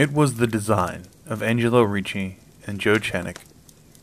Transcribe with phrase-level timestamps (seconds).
[0.00, 3.36] It was the design of Angelo Ricci and Joe Czanek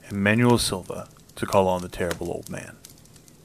[0.08, 2.76] and Manuel Silva to call on the terrible old man.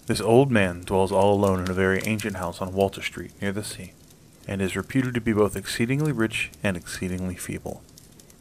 [0.05, 3.53] This old man dwells all alone in a very ancient house on Water Street near
[3.53, 3.95] the sea,
[4.47, 7.83] and is reputed to be both exceedingly rich and exceedingly feeble,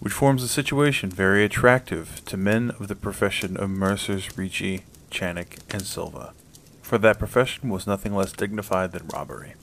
[0.01, 5.59] which forms a situation very attractive to men of the profession of Mercers Ricci, Czanek,
[5.73, 6.33] and Silva,
[6.81, 9.53] for that profession was nothing less dignified than robbery.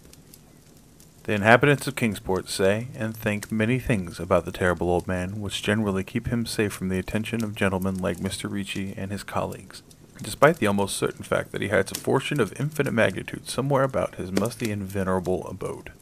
[1.29, 5.63] The inhabitants of Kingsport say and think many things about the terrible old man, which
[5.63, 8.51] generally keep him safe from the attention of gentlemen like Mr.
[8.51, 9.83] Ricci and his colleagues,
[10.23, 14.15] despite the almost certain fact that he hides a fortune of infinite magnitude somewhere about
[14.15, 15.93] his musty and venerable abode.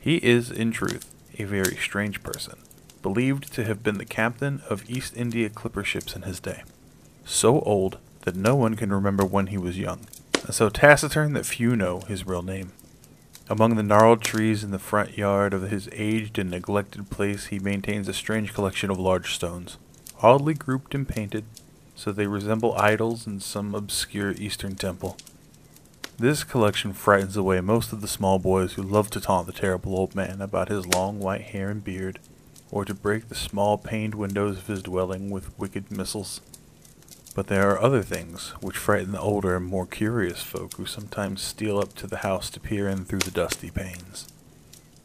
[0.00, 2.58] He is, in truth, a very strange person,
[3.02, 6.64] believed to have been the captain of East India clipper ships in his day,
[7.24, 10.08] so old that no one can remember when he was young,
[10.44, 12.72] and so taciturn that few know his real name.
[13.50, 17.58] Among the gnarled trees in the front yard of his aged and neglected place he
[17.58, 19.76] maintains a strange collection of large stones,
[20.22, 21.44] oddly grouped and painted,
[21.96, 25.16] so they resemble idols in some obscure eastern temple.
[26.16, 29.96] This collection frightens away most of the small boys who love to taunt the terrible
[29.96, 32.20] old man about his long white hair and beard,
[32.70, 36.40] or to break the small paned windows of his dwelling with wicked missiles.
[37.34, 41.40] But there are other things which frighten the older and more curious folk who sometimes
[41.40, 44.26] steal up to the house to peer in through the dusty panes.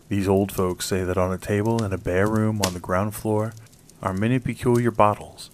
[0.09, 3.13] These old folks say that on a table in a bare room on the ground
[3.13, 3.53] floor
[4.01, 5.51] are many peculiar bottles,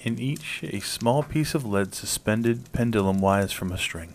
[0.00, 4.14] in each a small piece of lead suspended pendulum wise from a string.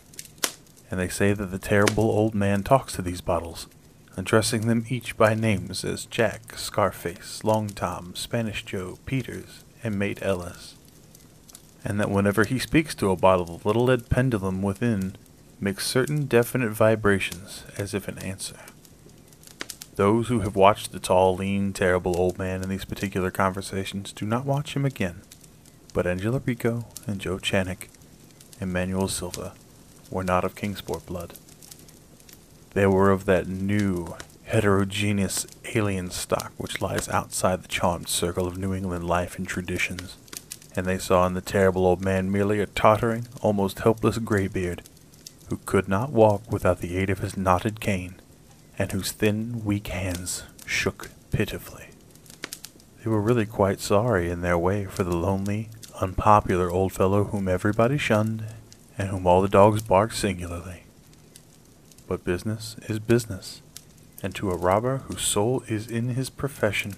[0.89, 3.67] And they say that the terrible old man talks to these bottles,
[4.15, 10.19] addressing them each by names as Jack, Scarface, Long Tom, Spanish Joe, Peters, and Mate
[10.21, 10.75] Ellis
[11.83, 15.15] and that whenever he speaks to a bottle, the little lead pendulum within
[15.59, 18.57] makes certain definite vibrations as if in answer.
[19.95, 24.25] Those who have watched the tall, lean, terrible old man in these particular conversations do
[24.25, 25.21] not watch him again,
[25.93, 27.87] but Angelo Ricci and Joe Czanek
[28.61, 29.53] and Manuel Silva
[30.09, 31.33] were not of Kingsport blood.
[32.73, 35.45] They were of that new, heterogeneous
[35.75, 40.17] alien stock which lies outside the charmed circle of New England life and traditions
[40.79, 44.81] and they saw in the terrible old man merely a tottering, almost helpless graybeard,
[45.49, 48.15] who could not walk without the aid of his knotted cane,
[48.77, 51.89] and whose thin, weak hands shook pitifully.
[53.03, 55.67] They were really quite sorry in their way for the lonely,
[55.99, 58.45] unpopular old fellow whom everybody shunned,
[58.97, 60.83] and whom all the dogs barked singularly.
[62.07, 63.61] But business is business,
[64.23, 66.93] and to a robber whose soul is in his profession,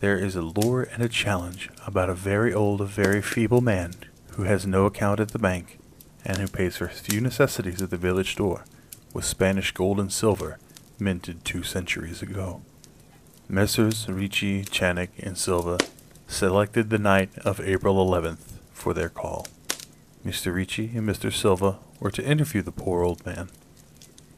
[0.00, 3.92] there is a lure and a challenge about a very old, very feeble man
[4.32, 5.78] who has no account at the bank,
[6.24, 8.64] and who pays for few necessities at the village store
[9.12, 10.58] with Spanish gold and silver
[10.98, 12.62] minted two centuries ago.
[13.48, 14.08] Messrs.
[14.08, 15.78] Ricci, Czanek, and Silva
[16.28, 19.46] selected the night of April 11th for their call.
[20.24, 20.54] Mr.
[20.54, 21.32] Ricci and Mr.
[21.32, 23.50] Silva were to interview the poor old man,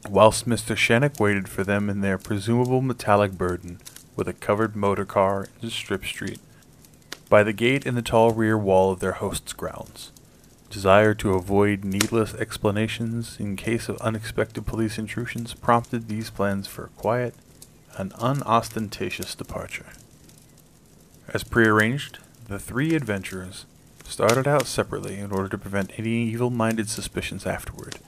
[0.09, 0.75] whilst Mr.
[0.75, 3.79] Czanek waited for them in their presumable metallic burden
[4.15, 6.39] with a covered motor car into Ship Street,
[7.29, 10.11] by the gate in the tall rear wall of their host's grounds.
[10.69, 16.85] Desire to avoid needless explanations in case of unexpected police intrusions prompted these plans for
[16.85, 17.35] a quiet
[17.97, 19.93] and unostentatious departure.
[21.27, 23.65] As prearranged, the three adventurers
[24.03, 27.99] started out separately in order to prevent any evil-minded suspicions afterward.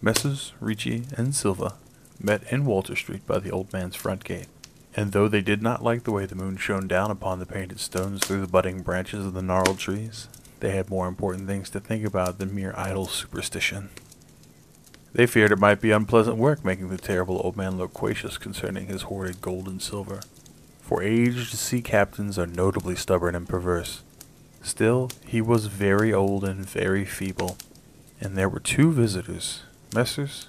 [0.00, 0.52] Messrs.
[0.60, 1.74] Ricci and Silva
[2.20, 4.48] met in Water Street by the old man's front gate
[4.94, 7.80] and though they did not like the way the moon shone down upon the painted
[7.80, 10.28] stones through the budding branches of the gnarled trees,
[10.60, 13.88] they had more important things to think about than mere idle superstition.
[15.14, 19.02] They feared it might be unpleasant work making the terrible old man loquacious concerning his
[19.02, 20.20] hoarded gold and silver,
[20.80, 24.02] for aged sea captains are notably stubborn and perverse.
[24.62, 27.56] Still, he was very old and very feeble,
[28.20, 29.62] and there were two visitors,
[29.94, 30.48] Messrs.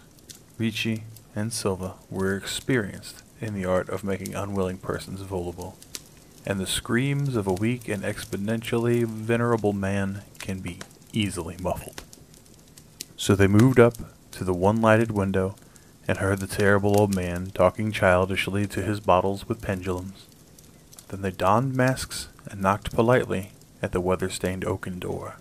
[0.57, 1.03] Ricci
[1.35, 5.77] and Silva, were experienced in the art of making unwilling persons voluble,
[6.45, 10.79] and the screams of a weak and exponentially venerable man can be
[11.11, 12.03] easily muffled.
[13.17, 13.95] So they moved up
[14.31, 15.55] to the one lighted window
[16.07, 20.25] and heard the terrible old man talking childishly to his bottles with pendulums.
[21.09, 23.51] Then they donned masks and knocked politely
[23.81, 25.35] at the weather-stained oaken door.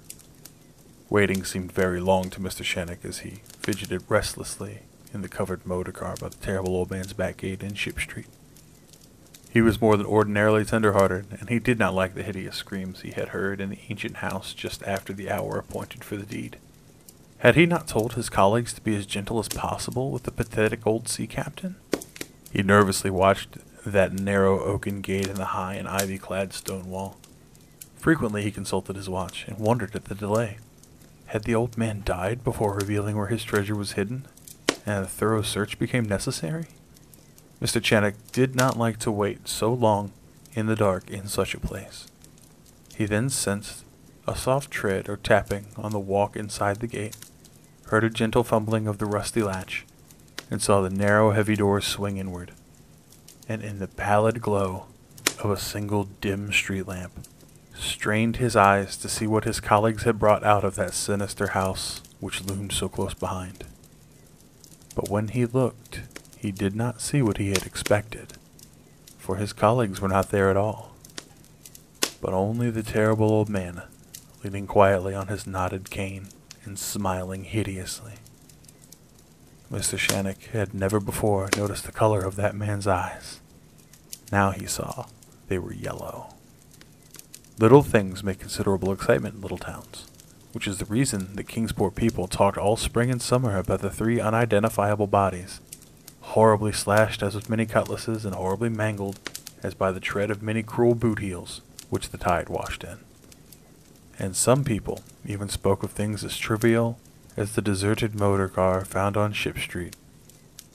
[1.08, 2.62] Waiting seemed very long to Mr.
[2.62, 4.80] Czanek as he fidgeted restlessly
[5.12, 8.26] in the covered motor car by the terrible old man's back gate in Ship Street.
[9.50, 13.10] He was more than ordinarily tender-hearted, and he did not like the hideous screams he
[13.10, 16.56] had heard in the ancient house just after the hour appointed for the deed.
[17.38, 20.86] Had he not told his colleagues to be as gentle as possible with the pathetic
[20.86, 21.76] old sea captain?
[22.50, 27.18] He nervously watched that narrow oaken gate and the high and ivy clad stone wall.
[27.96, 30.58] Frequently he consulted his watch and wondered at the delay.
[31.26, 34.26] Had the old man died before revealing where his treasure was hidden,
[34.84, 36.66] and a thorough search became necessary?
[37.60, 37.80] Mr.
[37.80, 40.12] Czanek did not like to wait so long
[40.54, 42.08] in the dark in such a place.
[42.96, 43.84] He then sensed
[44.26, 47.16] a soft tread or tapping on the walk inside the gate,
[47.86, 49.84] heard a gentle fumbling of the rusty latch,
[50.50, 52.52] and saw the narrow, heavy door swing inward.
[53.48, 54.86] And in the pallid glow
[55.42, 57.26] of a single dim street lamp,
[57.74, 62.02] strained his eyes to see what his colleagues had brought out of that sinister house
[62.20, 63.64] which loomed so close behind.
[64.94, 66.02] But when he looked,
[66.36, 68.34] he did not see what he had expected,
[69.18, 70.94] for his colleagues were not there at all,
[72.20, 73.82] but only the terrible old man,
[74.44, 76.28] leaning quietly on his knotted cane
[76.64, 78.14] and smiling hideously.
[79.70, 79.96] Mr.
[79.96, 83.40] Czanek had never before noticed the color of that man's eyes.
[84.30, 85.06] Now he saw
[85.48, 86.34] they were yellow.
[87.58, 90.06] Little things make considerable excitement in little towns,
[90.52, 94.20] which is the reason the Kingsport people talked all spring and summer about the three
[94.20, 95.60] unidentifiable bodies
[96.22, 99.18] horribly slashed as with many cutlasses and horribly mangled
[99.62, 101.60] as by the tread of many cruel boot heels
[101.90, 102.98] which the tide washed in.
[104.18, 106.98] And some people even spoke of things as trivial
[107.36, 109.96] as the deserted motor car found on Ship Street,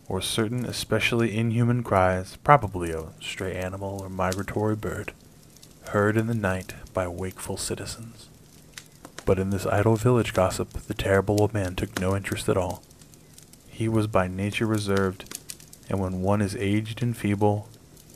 [0.07, 5.13] or certain especially inhuman cries, probably of stray animal or migratory bird,
[5.89, 8.29] heard in the night by wakeful citizens.
[9.27, 12.81] But in this idle village gossip, the terrible old man took no interest at all.
[13.67, 15.37] He was by nature reserved
[15.89, 17.69] and when one is aged and feeble,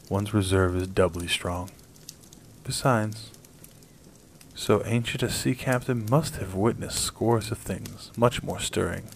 [0.09, 1.69] one's reserve is doubly strong.
[2.63, 3.31] Besides,
[4.53, 9.09] so ancient a sea captain must have witnessed scores of things much more stirring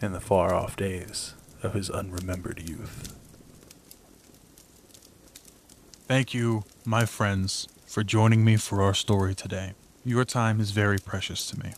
[0.00, 3.16] in the far off days of his unremembered youth.
[6.06, 9.74] Thank you, my friends, for joining me for our story today.
[10.04, 11.74] Your time is very precious to me.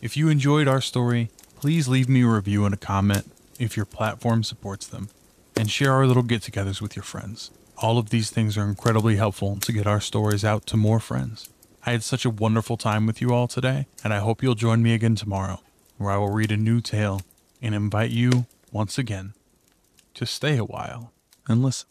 [0.00, 3.86] If you enjoyed our story, please leave me a review and a comment if your
[3.86, 5.10] platform supports them
[5.56, 7.52] and share our little get togethers with your friends.
[7.78, 11.48] All of these things are incredibly helpful to get our stories out to more friends.
[11.86, 14.82] I had such a wonderful time with you all today, and I hope you'll join
[14.82, 15.60] me again tomorrow,
[15.98, 17.20] where I will read a new tale
[17.60, 19.34] and invite you, once again,
[20.14, 21.12] to stay a while
[21.46, 21.88] and listen.